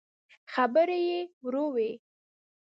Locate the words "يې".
1.09-1.19